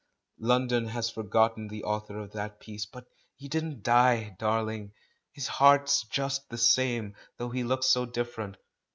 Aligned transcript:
London 0.39 0.87
has 0.87 1.11
forgotten 1.11 1.67
the 1.67 1.83
author 1.83 2.17
of 2.17 2.31
that 2.31 2.59
piece, 2.59 2.87
but 2.87 3.05
he 3.35 3.47
didn't 3.47 3.83
die, 3.83 4.35
darling— 4.39 4.93
his 5.31 5.45
heart's 5.47 6.05
just 6.05 6.49
the 6.49 6.57
same, 6.57 7.13
though 7.37 7.49
he 7.49 7.63
looks 7.63 7.85
so 7.85 8.07
different. 8.07 8.57